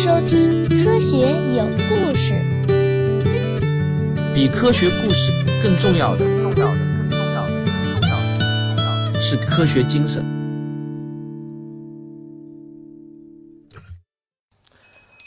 [0.00, 2.32] 收听《科学有故事》。
[4.34, 5.30] 比科学故事
[5.62, 6.78] 更重要的，重要的，
[7.10, 8.46] 更重要的，更重要的，重
[8.82, 10.24] 要的是科学精神。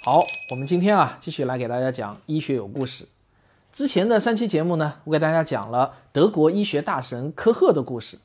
[0.04, 3.06] 好，我们今天啊，继续来给大家讲医学有故事。
[3.72, 8.18] 之前的三期节目呢，我给大家讲了德国医学大神科赫的故事。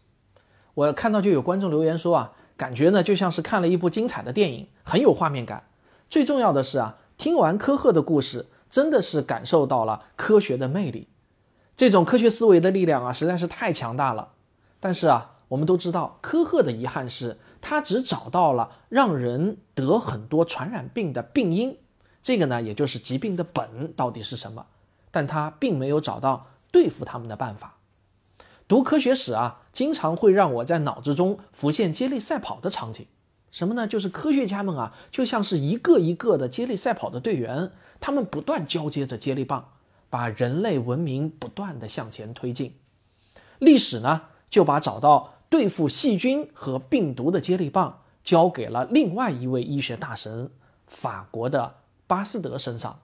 [0.73, 5.65] 我看到就有观众留言说啊，感觉呢就像是看了一部精彩的电影，很有画面感。
[6.11, 11.09] 最重要的是啊，听完科赫的故事，真的是感受到了科学的魅力。
[11.77, 14.33] 这种科学思维的力量啊，实在是太强大了。
[14.81, 21.77] 但是啊，我们都知道，科赫的遗憾是，他只找到了让人得很多传染病的病因，
[22.23, 24.67] 这个呢，也就是疾病的本到底是什么。
[25.11, 27.77] 但他并没有找到对付他们的办法。
[28.67, 33.07] 读科学史啊，经常会让我在脑子中浮现接力赛跑的场景。
[33.51, 33.87] 什么呢？
[33.87, 39.73] 就是科学家们啊，就像是一个一个的接力赛跑的队员，他们不断交接着接力棒，
[40.11, 42.75] 把人类文明不断的向前推进。
[43.59, 50.51] 历史呢，就把找到对付细菌和病毒的接力棒交给了另外一位医学大神——
[50.87, 53.01] 法国的巴斯德身上。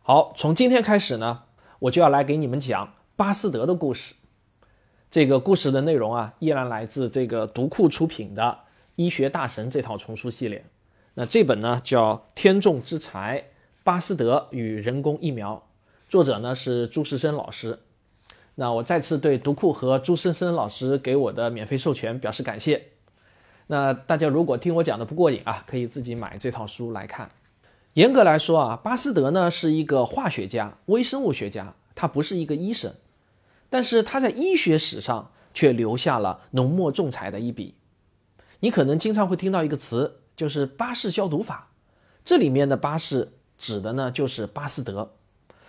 [0.00, 1.42] 好，从今天开始呢，
[1.78, 4.14] 我就要来给你们讲巴斯德的故事。
[5.10, 8.42] 这个故事的内容啊，依然来自这个读库出品的
[8.96, 10.64] 《医学大神》这套丛书系列。
[11.14, 13.44] 那这本呢叫《天纵之才：
[13.82, 15.56] 巴斯德与人工疫苗》，
[16.10, 17.80] 作者呢是朱世生老师。
[18.56, 22.88] 那我再次对读库和朱生生老师给我的免费授权表示感谢。
[23.66, 27.30] 那大家如果听我讲的不过瘾啊，可以自己买这套书来看。
[27.94, 32.92] 严格来说啊，巴斯德呢是一个化学家、微生物学家，他不是一个医生，
[33.70, 37.74] 但是他在医学史上却留下了浓墨重彩的一笔。
[38.64, 41.68] 你可能经常会听到一个词，就是巴氏消毒法，
[42.24, 45.12] 这里面的巴氏指的呢就是巴斯德。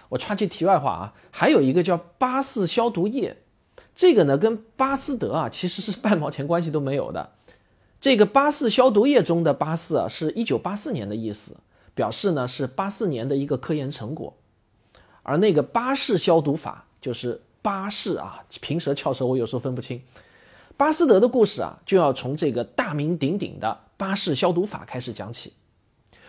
[0.07, 3.44] 我插句题外话啊，还有一个叫巴氏消毒液，
[3.94, 7.33] 这个呢跟巴斯德啊其实是半毛钱关系都没有的。
[8.00, 11.57] 这个巴氏消毒液中的巴氏啊，是一九八四年的意思。
[11.94, 14.38] 表示呢是八四年的一个科研成果，
[15.23, 20.01] 而那个巴氏消毒法就是巴氏啊，平舌翘舌我有时候分不清。
[20.78, 25.53] 巴斯德的故事啊，就要从这个大名鼎鼎的巴氏消毒法开始讲起。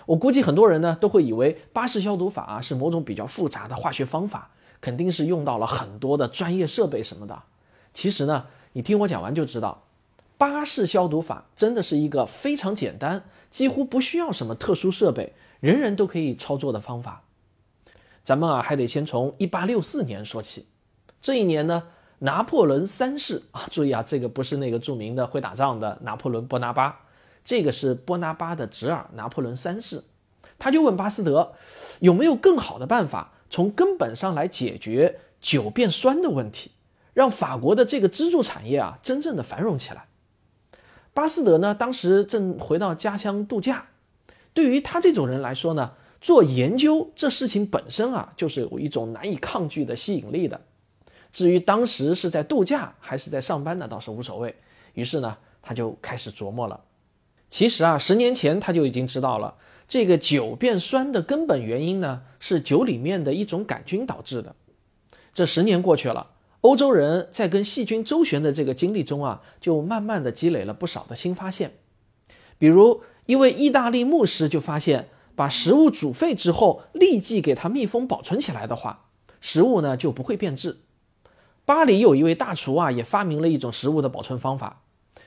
[0.06, 7.42] 我估计很多人呢都会以为巴氏消毒法啊是某种比较复杂的化学方法，肯定是用到了很多的专业设备什么的。
[7.92, 9.82] 其实呢，你听我讲完就知道，
[10.38, 15.34] 巴氏消毒法真的是一个非常简单，几乎不需要什么特殊设备。
[15.58, 17.24] 人人都可以操作的方法，
[18.22, 20.66] 咱们啊还得先从一八六四年说起。
[21.20, 21.84] 这一年呢，
[22.18, 27.00] 拿破仑三世啊，注意啊，这个不是那个著名的会打仗的拿破仑·波拿巴，
[27.44, 30.02] 这个是波拿巴的侄儿拿破仑三世。
[30.58, 31.52] 他就问巴斯德，
[32.00, 36.70] 有没有更好的办法，从根本上来解决酒变酸的问题，
[37.12, 40.06] 让法国的这个支柱产业啊真正的繁荣起来。
[41.12, 43.88] 巴斯德呢，当时正回到家乡度假。
[44.54, 50.62] 对于他这种人来说呢，做研究这事情本身啊，就是有一种难以抗拒的吸引力的。
[51.36, 54.54] 至于当时是在度假还是在上班呢，倒是无所谓。
[54.94, 56.80] 于是呢，他就开始琢磨了。
[57.50, 64.56] 其实啊，十年前他就已经知道了，这个酒变酸的根本原因呢，是酒里面的一种杆菌导致的。
[65.34, 66.30] 这十年过去了，
[66.62, 71.74] 欧洲人在跟细菌周旋的这个经历中啊，就慢慢的积累了不少的新发现，
[72.56, 73.02] 比如。
[73.26, 79.08] 一位意大利牧师就发现，把食物煮沸之后，立即给它密封保存起来的话，
[79.40, 80.78] 食物呢就不会变质。
[81.66, 84.80] 巴黎有一位大厨啊，也发明了一种食物的保存方法，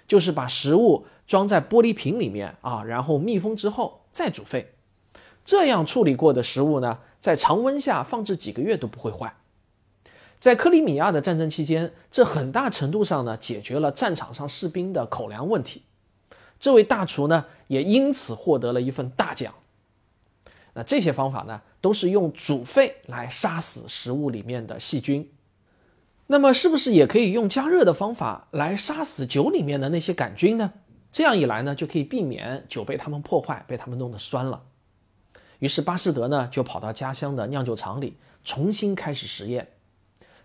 [0.07, 4.73] 就是把食物装在玻璃瓶里面啊，然后密封之后再煮沸。
[5.43, 9.35] 这样处理过的食物呢，在常温下放置几个月都不会坏。
[10.37, 15.83] 在克里米亚的战争期间，这很大程度上呢解决了战场上士兵的口粮问题。
[16.57, 19.53] 这位大厨呢，也因此获得了一份大奖。
[20.73, 25.29] 那这些方法呢，都是用煮沸来杀死食物里面的细菌。
[26.31, 30.73] 那么，是不是也可以用加热的方法来杀死酒里面的那些杆菌呢？
[31.11, 34.61] 这样一来呢，就可以避免酒被他们破坏，被他们弄得酸了。
[35.57, 39.69] 于是，巴斯德呢，就跑到家乡的酿酒厂里，重新开始实验。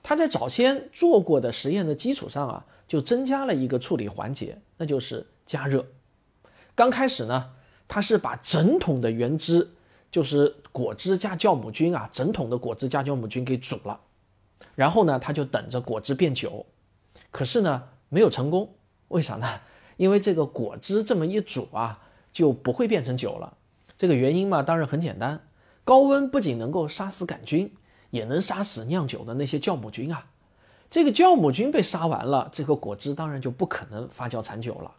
[0.03, 5.85] 他在早先做过的实验的基础上啊，就增加了一个处理环节，那就是加热。
[6.75, 7.51] 刚开始呢，
[7.87, 9.69] 他是把整桶的原汁，
[10.11, 14.01] 就是果汁加酵母菌啊，整桶的果汁加酵母菌给煮了，
[14.75, 16.67] 然后呢，他就等着果汁变酒，
[17.31, 18.75] 可是呢，没有成功，
[19.09, 19.61] 为啥呢？
[19.97, 22.01] 因为这个果汁这么一煮啊，
[22.33, 23.57] 就不会变成酒了，
[23.97, 25.47] 这个原因嘛，当然很简单，
[25.85, 27.73] 高温不仅能够杀死杆菌，
[28.11, 30.27] 也能杀死酿酒的那些酵母菌啊。
[30.91, 34.93] 这个酵母菌被杀完了，这个果汁当然就不可能发酵产酒了。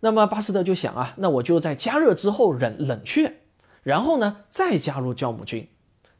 [0.00, 3.40] 那么巴斯德就想啊，那我就在加热之后冷冷却，
[3.82, 5.68] 然后呢再加入酵母菌。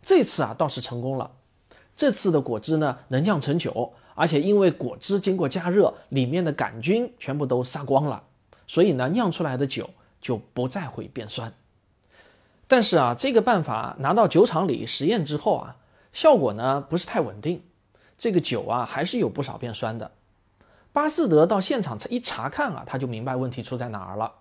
[0.03, 1.33] 这次啊倒是成功了，
[1.99, 8.23] 这次的果汁呢能酿成酒，而且因为果汁经过加热，里面的杆菌全部都杀光了，
[8.69, 9.91] 所以呢酿出来的酒
[10.21, 11.53] 就不再会变酸。
[12.69, 15.77] 但是啊，这个办法拿到酒厂里实验之后啊，
[16.13, 17.65] 效果呢不是太稳定，
[18.17, 20.13] 这个酒啊还是有不少变酸的。
[20.93, 24.35] 巴斯德到现场一查看啊，他就明白问题出在哪儿了。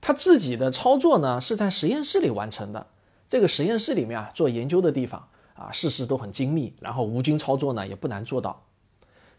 [0.00, 2.86] 他自己的操作呢是在实验室里完成的。
[3.28, 5.28] 这个实验室里面啊，做研究的地方
[5.60, 8.64] 啊，事事都很精密，然后无菌操作呢也不难做到。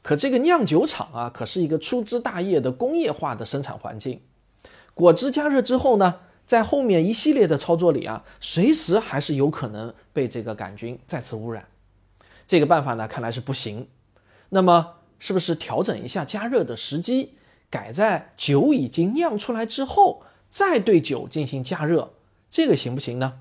[0.03, 4.21] 可这个酿酒厂啊，可是一个粗枝大叶的工业化的生产环境。
[4.93, 11.65] 果汁加热之后呢，在后面一系列的操作里啊，随时还是有可能被这个杆菌再次污染。
[12.45, 13.87] 这个办法呢，看来是不行。
[14.49, 17.35] 那么，是不是调整一下加热的时机，
[17.69, 22.13] 改在酒已经酿出来之后，再对酒进行加热，
[22.49, 23.39] 这个行不行呢？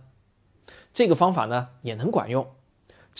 [0.93, 2.47] 这个方法呢也能管用，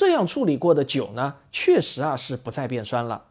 [0.01, 3.27] 这样处理过的酒呢，确实啊是不再变酸了。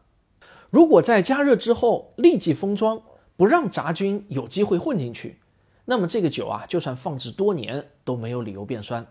[0.70, 3.02] 如果在加热之后立即封装，
[3.36, 5.40] 不让杂菌有机会混进去，
[5.86, 9.04] 那么这个酒啊，就算放置多年都没有理由变酸。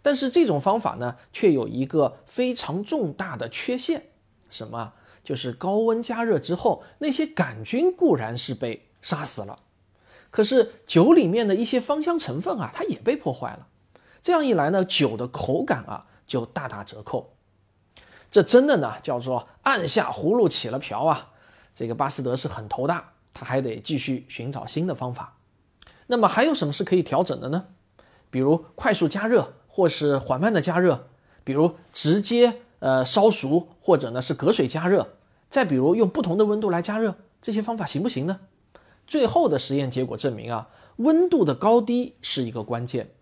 [0.00, 4.04] 但是这种方法呢，却有一个非常重大的缺陷，
[4.48, 4.94] 什么？
[5.22, 9.58] 就是高温加热之后，那些杆菌固然是被杀死了，
[10.30, 13.66] 可是酒里面的一些芳香成分啊，它也被破坏了。
[14.22, 17.34] 这样一来呢，酒的口感啊就大打折扣。
[18.30, 21.30] 这真的呢叫做按下葫芦起了瓢啊！
[21.74, 25.38] 这个巴斯德是很头大，他还得继续寻找新的方法。
[26.06, 27.64] 那么还有什么是可以调整的呢？
[28.30, 31.06] 比如快速加热，或是缓慢的加热；
[31.44, 35.04] 比如直接呃烧熟，或者呢是隔水加热；
[35.48, 38.40] 再比如用不同的温度来加热，这些方法行不行呢？
[39.06, 43.14] 最后的实验结果证明啊，温度的高低是一个关键。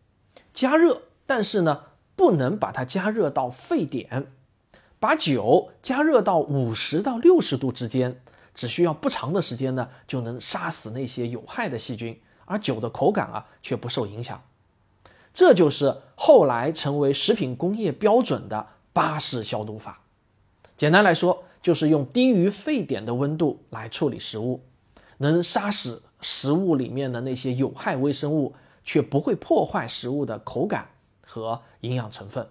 [0.52, 1.82] 加热，但是呢，
[2.16, 4.32] 不能把它加热到沸点。
[4.98, 8.20] 把酒加热到五十到六十度之间，
[8.54, 14.42] 只需要不长的时间呢，就能杀死那些有害的细菌，而酒的口感啊却不受影响。
[15.34, 20.00] 这就是后来成为食品工业标准的巴氏消毒法。
[20.76, 24.62] 简单来说，就是用低于沸点的温度来处理食物，
[25.18, 28.54] 能杀死食物里面的那些有害微生物。
[28.88, 30.86] 却不会破坏食物的口感
[31.26, 32.48] 和营养成分。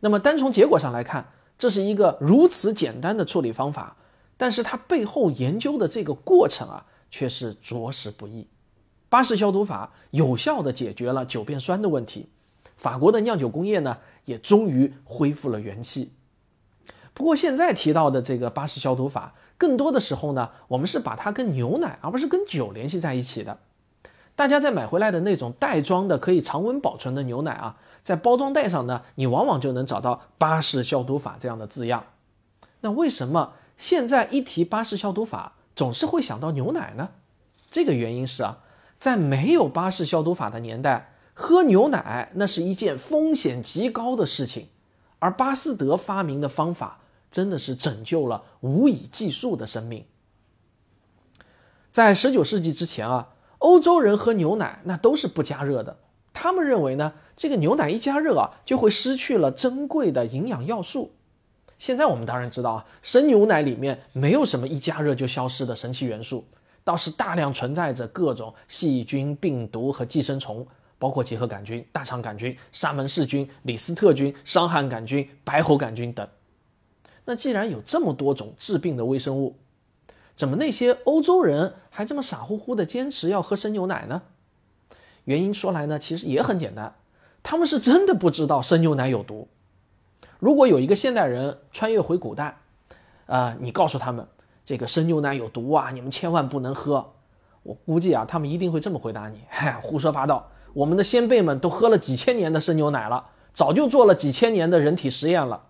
[0.00, 3.96] 那么单从结果上来看，这是一个如此简单的处理方法，
[4.36, 8.46] 但是它背后研究的这个过程啊，却是着实不易。
[9.08, 12.28] 巴氏消毒法有效地解决了酒变酸的问题，
[12.76, 16.12] 法国的酿酒工业呢，也终于恢复了元气。
[17.14, 23.58] 不过现在提到的这个巴氏消毒法，更多的时候呢，我们是把它跟牛奶而不是跟酒联系在一起的。
[24.36, 32.04] 大家在买回来的那种袋装的可以常温保存的牛奶啊，在包装袋上呢，你往往就能找到巴氏消毒法这样的字样。
[32.82, 37.08] 那为什么现在一提巴氏消毒法，总是会想到牛奶呢？
[37.70, 38.58] 这个原因是啊，
[38.98, 44.68] 在没有巴氏消毒法的年代，喝牛奶那是一件风险极高的事情，
[45.18, 50.04] 而巴斯德发明的方法真的是拯救了无以计数的生命。
[51.90, 53.28] 在十九世纪之前啊。
[53.66, 55.96] 欧洲人喝牛奶那都是不加热的，
[56.32, 61.10] 他们认为呢，这个牛奶一加热啊，就会失去了珍贵的营养要素。
[61.76, 66.44] 现在我们当然知道啊，生牛奶里面没有什么一加热就消失的神奇元素，
[66.84, 70.64] 倒是大量存在着各种细菌、病毒和寄生虫，
[70.96, 76.24] 包括结核杆菌、大肠杆菌、沙门氏菌、李斯特菌、伤寒杆菌、白喉杆菌等。
[77.24, 79.56] 那既然有这么多种致病的微生物，
[80.36, 84.22] 怎么那些欧洲人还这么傻乎乎的坚持要喝生牛奶呢？
[85.24, 86.94] 原因说来呢，其实也很简单，
[87.42, 89.48] 他们是真的不知道生牛奶有毒。
[90.38, 92.58] 如果有一个现代人穿越回古代，
[93.26, 94.26] 啊，你告诉他们
[94.64, 97.14] 这个生牛奶有毒啊，你们千万不能喝，
[97.62, 100.50] 我估计啊，他们一定会这么回答你：嗨，胡说八道！
[100.74, 105.64] 我们的先辈们都喝了几千年的生牛奶了，早就做了几千年的人体实验了。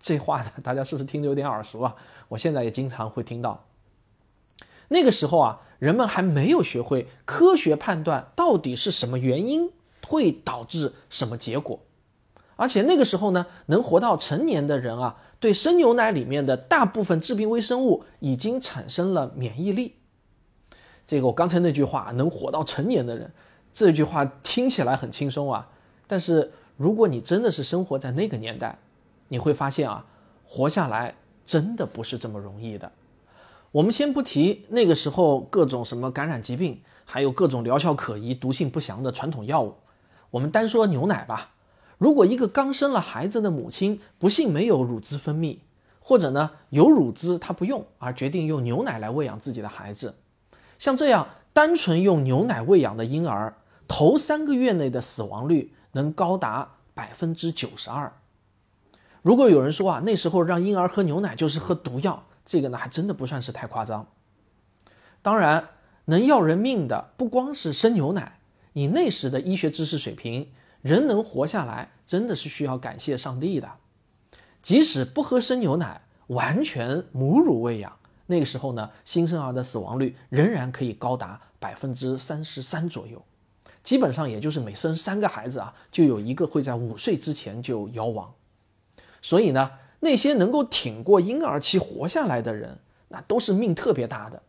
[0.00, 1.94] 这话呢，大家是不是听着有点耳熟啊？
[2.28, 3.62] 我现在也经常会听到。
[4.92, 9.70] 那个时候啊，人们还没有学会科学判断到底是什么原因
[10.06, 11.78] 会导致什么结果，
[12.56, 19.94] 而且那个时候呢，能活到成年的人啊，对生牛奶里面的大部分致病微生物已经产生了免疫力。
[21.06, 23.32] 这个我刚才那句话，能活到成年的人，
[23.72, 25.68] 这句话听起来很轻松啊，
[26.08, 28.76] 但是如果你真的是生活在那个年代，
[29.28, 30.04] 你会发现啊，
[30.44, 32.90] 活下来真的不是这么容易的。
[33.72, 39.76] 我们先不提那个时候各种什么感染疾病，还有各种疗效可疑、毒性不详的传统药物，
[40.32, 41.50] 我们单说牛奶吧。
[41.96, 45.58] 如果一个刚生了孩子的母亲不幸没有乳汁分泌，
[46.00, 50.16] 或者呢有乳汁她不用，而决定用牛奶来喂养自己的孩子，
[50.78, 53.54] 像这样单纯用牛奶喂养的婴儿，
[53.86, 58.12] 头三个月内的死亡率能高达百分之九十二。
[59.22, 64.06] 如果有人说啊，那时候让婴儿喝牛奶就是喝毒药，这个呢还真的不算是太夸张。
[65.22, 65.68] 当然，
[66.06, 68.38] 能要人命的不光是生牛奶，
[68.72, 70.50] 以那时的医学知识水平，
[70.82, 73.70] 人能活下来真的是需要感谢上帝的。
[74.62, 83.22] 即使不喝生牛奶，完全母乳喂养，那个时候呢，新生儿的死亡率仍然可以高达百分之三十三左右，
[83.82, 88.32] 基本上也就是每生三个孩子啊，就有一个会在五岁之前就夭亡。
[89.22, 89.70] 所以呢，
[90.00, 92.78] 那些能够挺过婴儿期活下来的人，
[93.08, 94.42] 那都是命特别大的。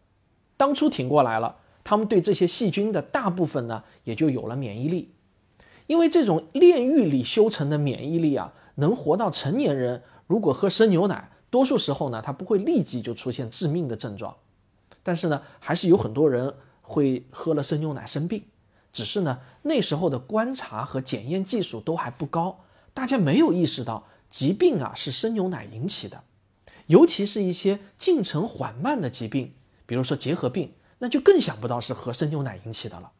[0.57, 5.13] 当初挺过来了，他们对这些细菌的大部分呢，也就有了免疫力。
[5.87, 14.35] 因为这种炼狱里修成的免疫力啊，能活到成年人，如果喝生牛奶，多数时候呢，他不会立即就出现致命的症状。
[15.03, 18.43] 但是呢，还是有很多人会喝了生牛奶生病。
[18.93, 22.59] 只是呢，那时候的观察和检验技术都还不高，
[22.93, 24.07] 大家没有意识到。
[24.31, 26.23] 疾病啊是生牛奶引起的，
[26.87, 29.53] 尤其是一些进程缓慢的疾病，
[29.85, 33.11] 比如说结核病，那就更想不到是和生牛奶引起的了。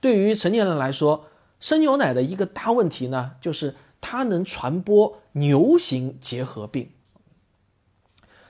[0.00, 1.26] 对于成年人来说，
[1.60, 6.90] 生牛奶的一个大问题呢，就是它能传播牛型结核病。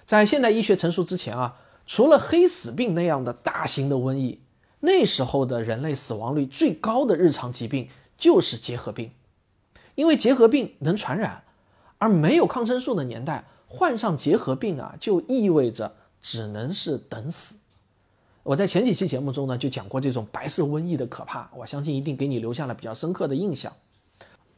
[0.04, 4.40] 在现代医学成熟之前啊，除了黑死病那样的大型的瘟疫，
[4.80, 9.10] 那时候的人类死亡率最高的日常疾病就是结核病，
[9.96, 11.42] 因为结核病能传染。
[11.98, 17.56] 而没有抗生素的年代，患上结核病啊，就意味着只能是等死。
[18.42, 23.72] 我在前几期节目中呢，就讲过这种白色瘟疫的可怕，我相信一定给你留下了比较深刻的印象。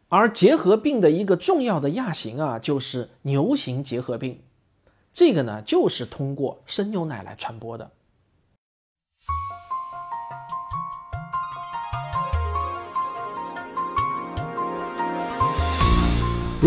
[0.09, 4.41] 而结核病的一个重要的亚型啊，就是牛型结核病，
[5.13, 7.91] 这个呢，就是通过生牛奶来传播的。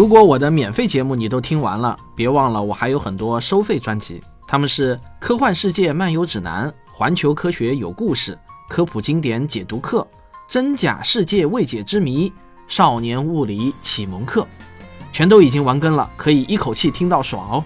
[0.01, 8.31] 如果我的免费节目你都听完了，别忘了我还有很多收费专辑，他们是《科幻世界漫游指南》《环球科学有故事》
[8.67, 9.99] 《科普经典解读课》
[10.51, 12.27] 《真假世界未解之谜》
[12.67, 14.41] 《少年物理启蒙课》，
[15.13, 17.63] 全都已经完更了，可以一口气听到爽哦！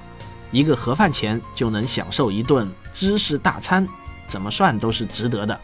[0.51, 3.87] 一个盒饭钱就能享受一顿知识大餐，
[4.27, 5.57] 怎么算都是值得的。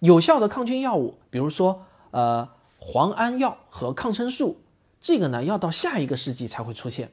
[0.00, 2.48] 有效的抗菌药物，比如说呃
[2.80, 4.60] 磺胺药和抗生素，
[5.00, 7.10] 这个呢要到下一个世纪才会出现。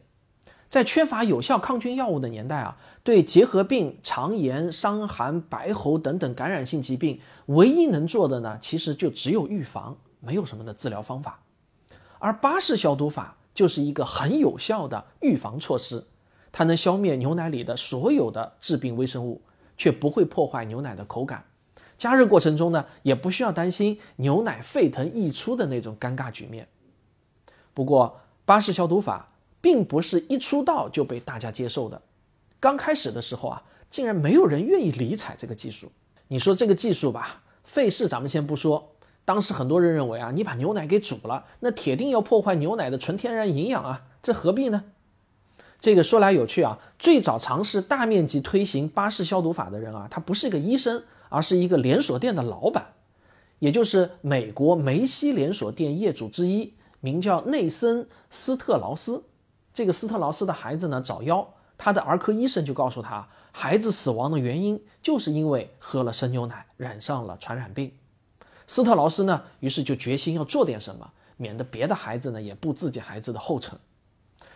[0.67, 11.39] 在缺乏有效抗菌药物的年代啊，对结核病、肠炎、伤寒、白喉等等感染性疾病，唯一能做的呢，其实就只有预防，没有什么的治疗方法。
[12.19, 16.03] 而巴氏消毒法就是一个很有效的预防措施，
[16.51, 19.41] 它能消灭牛奶里的所有的致病微生物，
[19.77, 21.45] 却不会破坏牛奶的口感。
[21.97, 26.67] 加热过程中呢，也不需要担心牛奶沸腾溢出的那种尴尬局面。
[27.73, 29.29] 不过，巴氏消毒法
[29.61, 32.01] 并不是一出道就被大家接受的。
[32.59, 35.91] 刚开始的时候啊，竟然没有人愿意理睬这个技术。
[36.27, 38.91] 你说这个技术吧，费事咱们先不说。
[39.23, 44.83] 当时很多人认为啊，你把牛奶给煮了，那铁定要破坏牛奶的纯天然营养啊，这何必呢？
[45.79, 51.03] 这个说来有趣啊，最早尝试大面积推行巴氏消毒法的人啊，他不是一个医生。
[51.29, 52.93] 而是一个连锁店的老板，
[53.59, 59.23] 也就是美国梅西连锁店业主之一，名叫内森·斯特劳斯。
[59.73, 61.45] 这个斯特劳斯的孩子呢早夭，
[61.77, 67.91] 他的儿科医生就告诉他，孩子死亡的原因就是因为喝了生牛奶，染上了传染病。
[68.67, 73.77] 斯特劳斯呢，于是就决心要做点什么，免得别的孩子呢也步自己孩子的后尘。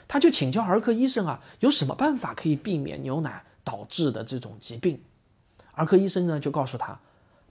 [0.07, 4.99] 他就请教儿科医生啊，有什么办法可以避免牛奶导致的这种疾病？
[5.79, 6.99] 儿科医生呢就告诉他，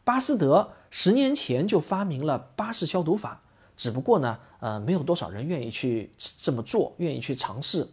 [0.05, 3.41] 巴斯德十年前就发明了巴氏消毒法，
[3.77, 7.89] 只不过呢，呃，没有多少人愿意去这么做，愿意去尝试。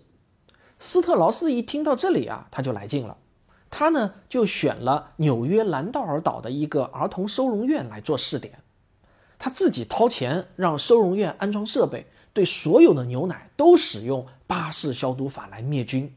[0.78, 3.18] 斯特劳斯一听到这里啊，他就来劲了，
[3.70, 8.60] 他呢就选了纽约兰道尔岛的一个儿童收容院来做试点，
[9.40, 16.14] 他自己掏钱让收容院安装设备，对所有的牛奶都使用巴氏消毒法来灭菌。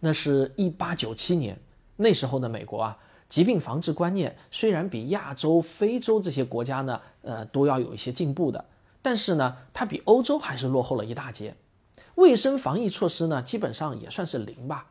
[0.00, 1.58] 那是一八九七年，
[1.96, 8.64] 那时候的美国啊，疾病防治观念虽然比亚洲、非洲这些国家呢，呃，都要有一些进步的，
[9.02, 11.54] 但是呢，它比欧洲还是落后了一大截。
[12.14, 14.86] 卫生防疫措施呢，基本上也算是零吧。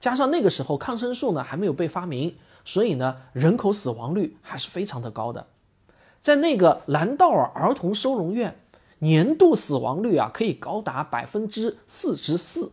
[0.00, 5.46] 加上那个时候抗生素呢还没有被发明，所以呢，人口死亡率还是非常的高的。
[6.20, 8.60] 在那个兰道尔儿童收容院，
[8.98, 12.72] 年度死亡率啊可以高达百分之四十四。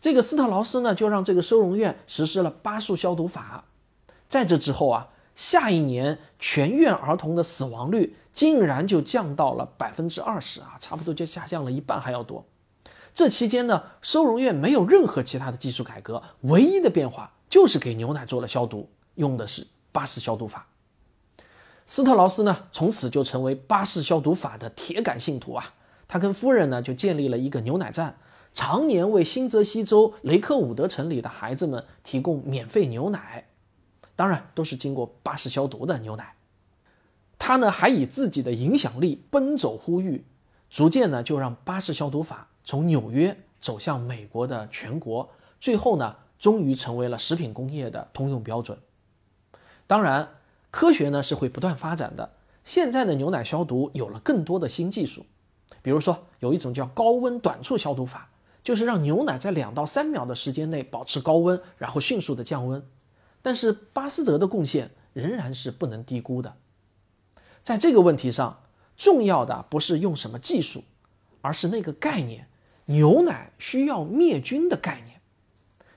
[0.00, 3.64] 这个斯特劳斯呢，就让这个收容院实施了八速消毒法。
[4.32, 12.46] 在这之后啊，下一年全院儿童的死亡率竟然就降到了百分之二十啊，差不多就下降了一半还要多。
[13.12, 20.66] 这期间呢，收容院没有任何其他的技术改革，唯一的变化就是给牛奶做了消毒，用的是巴氏消毒法。
[21.86, 25.74] 斯特劳斯呢，从此就成为巴氏消毒法的铁杆信徒啊。
[26.08, 28.16] 他跟夫人呢，就建立了一个牛奶站，
[28.54, 33.44] 常年为新泽西州雷克伍德城里的孩子们提供免费牛奶，
[34.16, 36.34] 当然都是经过巴氏消毒的牛奶。
[37.38, 40.24] 他呢，还以自己的影响力奔走呼吁，
[40.70, 42.48] 逐渐呢，就让巴氏消毒法。
[42.64, 45.28] 从纽约走向美国的全国，
[45.58, 48.78] 最后呢，终于成为了食品工业的通用标准。
[49.88, 50.28] 当然，
[50.70, 52.30] 科学呢是会不断发展的。
[52.64, 55.26] 现在的牛奶消毒有了更多的新技术，
[55.82, 58.30] 比如说有一种叫高温短促消毒法，
[58.62, 62.80] 就是让牛奶在两到三秒的时间内保持高温，然后迅速的降温。
[63.42, 66.54] 但是巴斯德的贡献仍然是不能低估的。
[67.62, 68.62] 在这个问题上，
[68.96, 70.84] 重要的不是用什么技术，
[71.42, 72.46] 而是那个概念。
[72.86, 75.20] 牛奶需要灭菌的概念，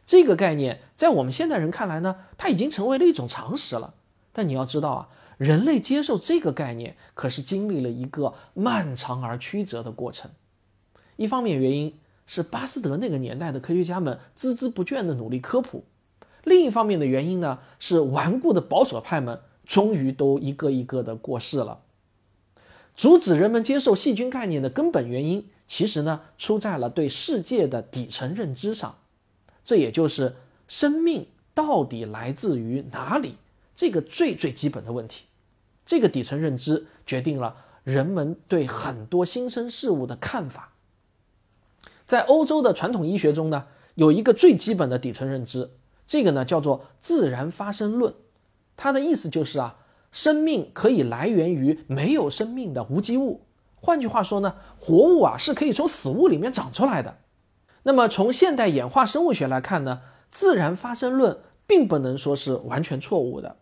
[0.05, 3.95] 这个概念在我们现代人看来呢，它已经成为了一种常识了。
[4.31, 5.09] 但你要知道啊，
[5.39, 10.29] 人类接受这个概念可是经历了一个漫长而曲折的过程。
[11.15, 15.83] 一方面原因是巴斯德那个年代的科学家们孜孜不倦的努力科普，
[16.45, 21.81] 另一方面的原因呢是顽固的保守派们终于都一个一个的过世了。
[22.95, 25.45] 阻止人们接受细菌概念的根本原因。
[25.67, 28.99] 其实呢，出在了对世界的底层认知上，
[29.63, 30.35] 这也就是
[30.67, 33.33] 生命到底来自于哪里
[33.75, 35.23] 这个最最基本的问题。
[35.83, 40.71] 这个底层认知决定了人们对很多新生事物的看法。
[42.05, 45.71] 在欧洲的传统医学中呢，有一个最基本的底层认知，
[46.05, 48.13] 这个呢叫做自然发生论。
[48.77, 49.77] 它的意思就是啊，
[50.11, 53.41] 生命可以来源于没有生命的无机物。
[53.75, 57.17] 换句话说呢，活物啊是可以从死物里面长出来的。
[57.83, 61.37] 那么从现代演化生物学来看呢，自然发生论
[61.67, 63.57] 并不能说是完全错误的，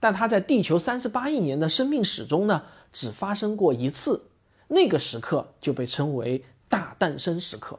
[0.00, 4.30] 但它在地球三十八亿年的生命史中呢，只发生过一次，
[4.68, 7.78] 那个时刻就被称为大诞生时刻。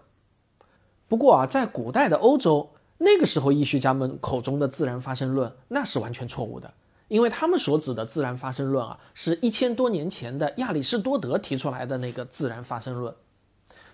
[1.08, 6.73] 不过啊，在古代的欧洲，那个时候医学家们口中的自然发生论那是完全错误的。
[7.10, 13.15] 因为他们所指的自然发生论啊，是一千多年前的亚里士多德提出来的那个自然发生论，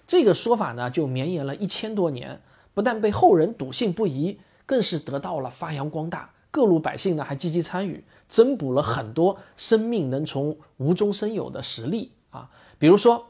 [0.08, 2.42] 这个说法呢就绵延了一千多年，
[2.74, 13.28] 不但被后人笃信不疑，更是得到了发扬光大，各路百姓呢还积极参与，增补了很多生命能从无中生有的实例啊，比如说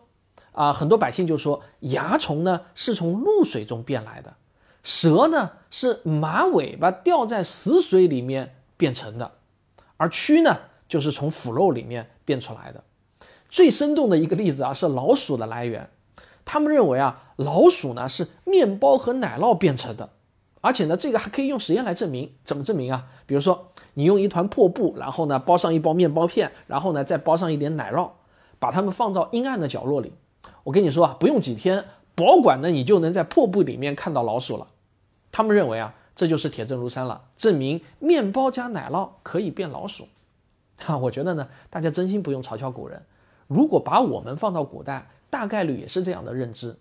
[0.53, 4.33] 啊，很多百姓就说蚜虫呢是从露水中变来的，
[4.83, 9.31] 蛇呢是马尾巴掉在死水里面变成的。
[9.97, 12.83] 而蛆呢，就是从腐肉里面变出来的。
[13.49, 15.89] 最生动的一个例子啊，是老鼠的来源。
[16.43, 20.09] 他们认为啊，老鼠呢是面包和奶酪变成的，
[20.59, 22.33] 而且呢，这个还可以用实验来证明。
[22.43, 23.05] 怎么证明啊？
[23.25, 28.09] 比如说，你用一团破布，然后呢包上一包面包片，然后呢再包上一点奶酪，
[28.59, 30.11] 把它们放到阴暗的角落里。
[30.65, 34.67] 我跟你说啊，不用几天，保管呢你就能在破布里面看到老鼠了。
[35.33, 35.93] 他们认为啊。
[36.15, 40.07] 这就是铁证如山了，证明面包加奶酪可以变老鼠。
[40.77, 43.01] 哈，我觉得呢，大家真心不用嘲笑古人。
[43.47, 46.75] 如果把我们放到古代，大概率也是这样的认知。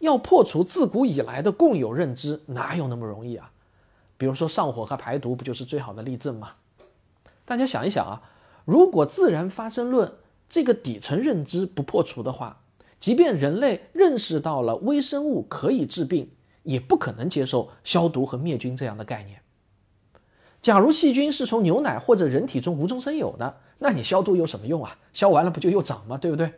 [0.00, 3.50] 要破除自古以来的共有认知，哪有那么容易啊？
[4.18, 6.56] 比如说上火和排毒，不就是最好的例证吗？
[7.46, 8.20] 大家想一想啊，
[8.66, 10.12] 如果自然发生论
[10.50, 12.60] 这个底层认知不破除的话，
[13.00, 16.32] 即便人类认识到了微生物可以治病。
[16.68, 19.40] 也不可能接受消毒和灭菌这样的概念。
[20.60, 24.98] 假如细菌是从牛奶或者人体中无中生有的，那你消毒有什么用啊？
[25.14, 26.18] 消完了不就又长吗？
[26.18, 26.52] 对不对？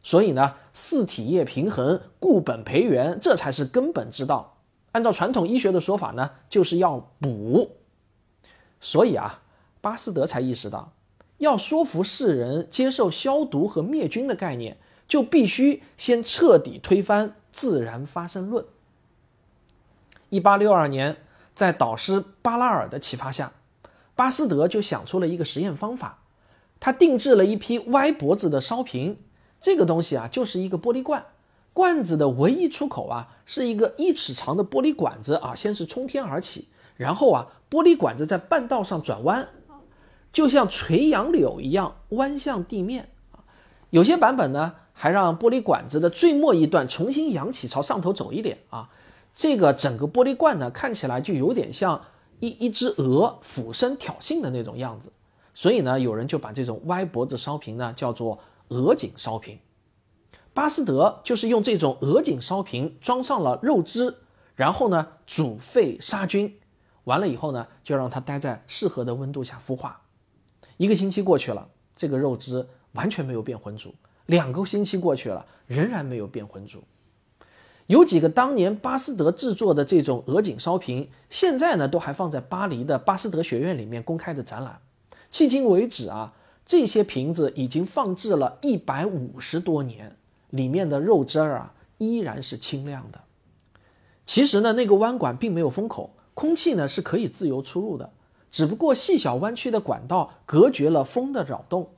[0.00, 4.58] 所以呢，四体液平衡、固本培元，这才是根本之道。
[4.92, 7.72] 按照传统医学的说法呢，就是要补。
[8.80, 9.42] 所以啊，
[9.80, 10.92] 巴斯德才意识到，
[11.38, 14.76] 要说服世人接受消毒和灭菌的概念，
[15.08, 18.64] 就必须先彻底推翻自然发生论。
[20.30, 21.16] 一八六二年，
[21.54, 23.52] 在导师巴拉尔的启发下，
[24.14, 26.18] 巴斯德就想出了一个实验方法。
[26.80, 29.18] 他定制了一批歪脖子的烧瓶，
[29.60, 31.24] 这个东西啊，就是一个玻璃罐，
[31.72, 39.48] 罐子的唯一出口啊，是一个一尺长的玻璃管子啊，先是冲天而起，然后啊，玻璃管子在半道上转弯，
[40.32, 43.08] 就像垂杨柳一样弯向地面。
[43.90, 48.90] 有些版本呢，还让玻璃管子的最末一段重新扬起，朝上头走一点啊。
[49.38, 52.04] 这个整个玻璃罐呢，看起来就有点像
[52.40, 55.12] 一一只鹅俯身挑衅的那种样子，
[55.54, 59.60] 所以呢，有人就把这种歪脖子烧瓶呢叫做鹅颈烧瓶。
[60.52, 64.16] 巴斯德就是用这种鹅颈烧瓶装上了肉汁，
[64.56, 66.58] 然后呢煮沸杀菌，
[67.04, 70.02] 完了以后呢就让它待在适合的温度下孵化。
[70.78, 73.92] 一个星期过去了，这个肉汁完全没有变浑浊；
[74.26, 76.82] 两个星期过去了，仍然没有变浑浊。
[77.88, 84.78] 有几个当年巴斯德制作的这种鹅颈烧瓶，现在呢都还放在巴黎的巴斯德学院里面公开的展览。
[85.32, 86.34] 迄今为止啊，
[86.66, 90.14] 这些瓶子已经放置了一百五十多年，
[90.50, 93.20] 里面的肉汁儿啊依然是清亮的。
[94.26, 98.10] 其实呢，那个弯管并没有封口，空气呢是可以自由出入的，
[98.50, 101.88] 只不过细小弯曲的管道隔绝了风的扰动，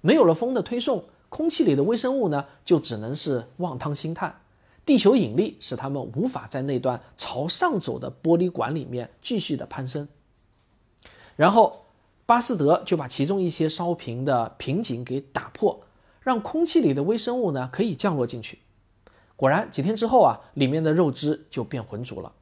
[0.00, 4.40] 没有了风的推送，空气里的微生物呢就只能是望汤兴叹。
[4.86, 10.08] 地球引力使它们无法在那段朝上走的玻璃管里面继续的攀升。
[11.34, 11.84] 然后，
[12.24, 15.82] 巴斯德就把其中一些烧瓶的瓶颈给打破，
[16.20, 18.60] 让空气里的微生物呢可以降落进去。
[19.34, 22.32] 果然，几天之后啊，里面的肉汁就变浑浊了。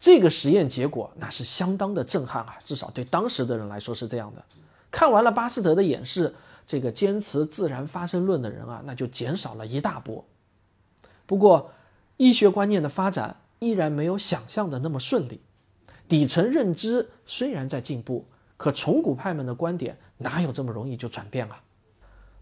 [0.00, 4.42] 这个实验结果那是相当的震撼啊，至少对当时的人来说是这样的。
[4.90, 6.34] 看完了巴斯德的演示，
[6.66, 10.24] 这个坚持自然发生论的人啊，那就减少了一大波。
[11.28, 11.72] 不过，
[12.16, 15.42] 医学观念的发展依然没有想象的那么顺利。
[16.08, 18.24] 底层认知虽然在进步，
[18.56, 21.60] 可崇古派们的观点哪有这么容易就转变啊？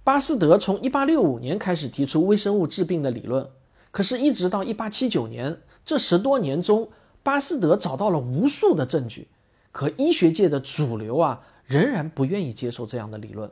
[0.05, 3.51] 巴斯德从1865年开始提出微生物治病的理论，
[3.91, 6.89] 可是，一直到1879年，这十多年中，
[7.25, 9.27] 巴斯德找到了无数的证据，
[9.73, 13.51] 可医学界的主流啊，仍然不愿意接受这样的理论。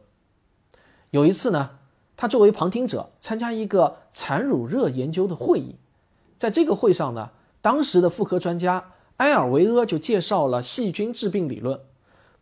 [1.11, 1.71] 有一次呢。
[2.17, 5.77] 他作为旁听者参加一个产乳热研究的会议，
[6.39, 11.81] 在这个会上呢，当时的妇科专家埃尔维阿就介绍了细菌致病理论。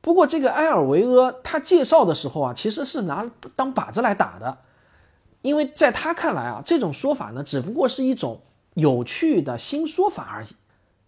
[0.01, 4.59] 不过，这个埃尔维阿他介绍的时候啊，其实是拿当靶子来打的，
[5.43, 8.41] 因为在他看来啊，这种说法呢，只不过是一种
[8.75, 10.49] 有趣的新说法而已。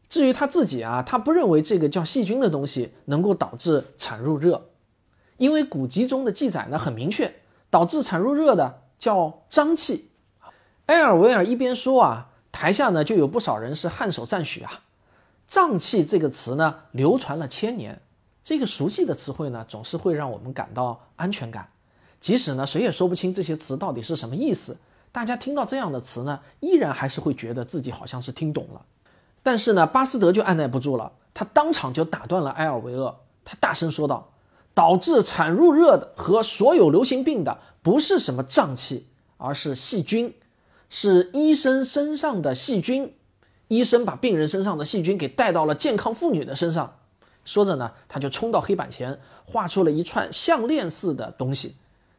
[0.08, 4.68] 至于他自己啊，他不认为这个叫细菌的东西能够导致产褥热，
[5.38, 7.34] 因为古籍中的记载呢很明确。
[7.74, 10.12] 导致产褥热的叫瘴气。
[10.86, 14.84] 埃尔维尔一边说啊，台下呢就有不少人是颔首赞许啊。
[15.50, 18.00] 瘴气这个词呢流传了千年，
[18.44, 21.68] 这个熟悉的词汇呢总是会让我们感到安全感。
[22.20, 24.76] 即使呢谁也说不清这些词到底是什么意思，
[25.10, 28.82] 大家听到这样的词呢，依然还是会觉得自己好像是听懂了。
[29.42, 34.30] 但是呢，巴斯德就按耐不住了，他当场就打断了埃尔维厄，他大声说道。
[34.74, 39.06] 导致产褥热的和所有流行病的不是什么胀气，
[39.36, 40.34] 而是细菌，
[40.90, 43.14] 是医生身上的细菌。
[43.68, 46.98] 医生把病人身上的细菌给带到了健康妇女的身上。
[47.44, 51.76] 说着呢，他就冲到黑板前，画出了一串项链似的东西。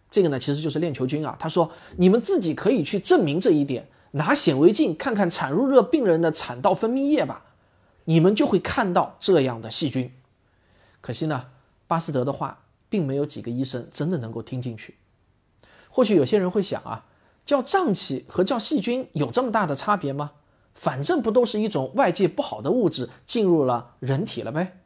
[0.10, 1.36] 这个呢，其实就是链球菌啊。
[1.40, 7.44] 他说：“你们自己可以去证明这一点，拿显微镜看看产褥热病人的产道分泌液吧，
[8.06, 10.12] 你们就会看到这样的细菌。”
[11.02, 11.48] 可惜呢。
[11.88, 14.96] 巴斯德的话，并没有几个医生真的能够听进去。
[15.90, 17.06] 或许有些人会想啊，
[17.46, 20.32] 叫胀气和叫细菌有这么大的差别吗？
[20.74, 24.82] 反正不都是一种外界不好的物质进入了人体了呗？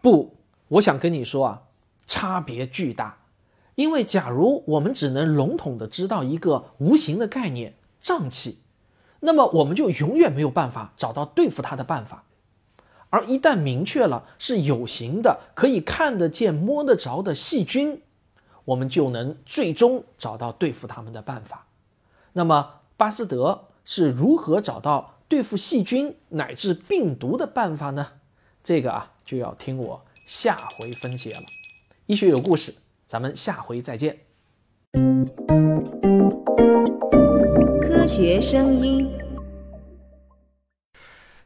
[0.00, 0.36] 不，
[0.68, 1.62] 我想跟你说啊，
[2.06, 3.18] 差别巨大。
[3.74, 8.60] 因为假如我们只能笼统的知道一个无形的概念胀气，
[9.20, 12.24] 那么我们就永远没有办法找到对付它的办法。
[13.14, 18.02] 而一旦明确了是有形的、可以看得见、摸得着的细菌，
[18.64, 21.68] 我们就能最终找到对付它们的办法。
[22.32, 28.08] 那么，巴斯德是如何找到对付细菌乃至病毒的办法呢？
[28.64, 31.42] 这个啊，就要听我下回分解了。
[32.06, 32.74] 医学有故事，
[33.06, 34.18] 咱们下回再见。
[37.80, 39.23] 科学声音。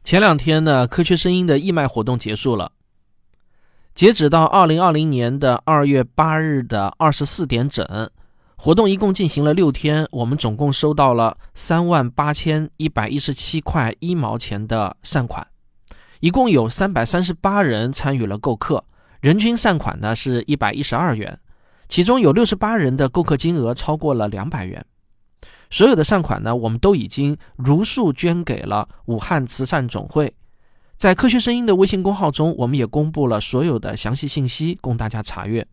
[0.08, 2.72] 前两天呢，科学声音的义卖活动结束了。
[3.94, 7.86] 截止到二零二零年的二月八日的二十四点整，
[8.56, 15.46] 活动一共进行了六天，我们总共收到了三万八千一百一十七块一毛钱的善款，
[16.20, 18.82] 一共有三百三十八人参与了购课，
[19.20, 21.38] 人均善款呢是一百一十二元，
[21.86, 24.82] 其中有六十八人的购课金额超过了两百元。
[25.70, 30.32] 所有的善款呢，我们都已经如数捐给了武汉慈善总会。
[30.96, 35.66] 在科学声音的微信公号中，我们也公布了所有的详细信息，供大家查阅。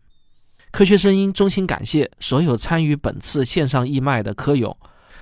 [0.70, 4.76] 科学声音衷心感谢所有参与本次线上义卖的科友，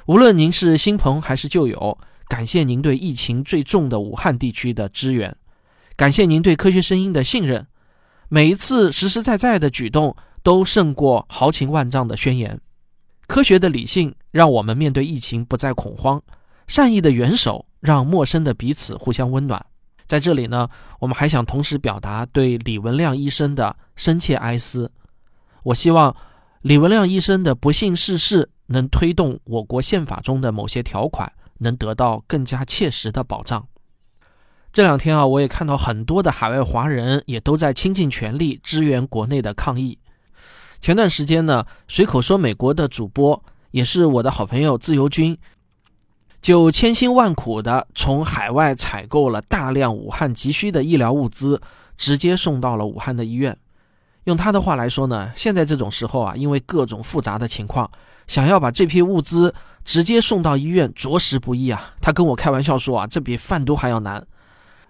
[0.06, 5.34] 无论您是新朋还是旧友，感谢您对疫情最重的武汉地区的支援，
[5.96, 7.66] 感谢您对科学声音的信任。
[8.28, 12.60] 每一次实实在在的举动，都胜过豪情万丈的宣言。
[13.26, 16.20] 科学的理性让我们面对疫情不再恐慌，
[16.66, 19.64] 善意的援手让陌生的彼此互相温暖。
[20.06, 20.68] 在这里呢，
[20.98, 24.90] 我们还想同时表达对李文亮医生的深切哀思。
[25.62, 26.16] 我希望
[26.62, 33.64] 李文亮医生的不幸逝世能推动我国宪法中的某些条款能得到更加切实的保障。
[34.72, 39.96] 这两天啊，我也看到很多的海外华人也都在倾尽全力支援国内的抗疫。
[40.80, 43.40] 前段时间呢，随口说美国的主播
[43.74, 45.36] 也是我的好朋友自由军，
[46.40, 51.60] 就千辛万苦的从海外采购了大量武汉急需的医疗物资，
[51.96, 53.58] 直接送到了武汉的医院。
[54.26, 57.90] 用他的话来说呢，现在这种时候啊，因为各种复杂的情况，
[58.28, 59.52] 想要把这批物资
[59.84, 61.94] 直接送到医院，着实不易啊。
[62.00, 64.24] 他跟我开玩笑说啊，这比贩毒还要难。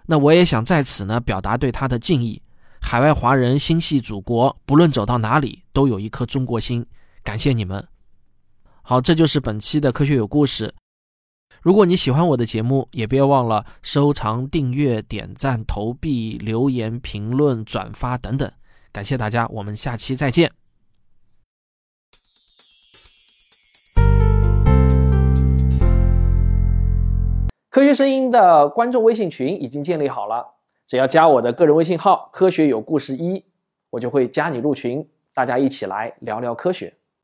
[0.05, 2.39] 那我也想在此呢，表达对他的敬意。
[2.79, 6.85] 海外华人心系祖国，不论走到哪里都有一颗中国心。
[7.23, 7.83] 感谢你们！
[8.87, 10.75] 好，这就是本期的科学有故事。
[11.63, 18.51] 如果你喜欢我的节目，也别忘了收藏、订阅、点赞、投币、留言、评论、转发等等。
[18.91, 20.51] 感谢大家，我们下期再见。
[27.71, 30.57] 科学声音的观众微信群已经建立好了。
[30.85, 33.43] 只要加我的个人微信号“科学有故事一”，
[33.89, 36.93] 我就会加你入群，大家一起来聊聊科学。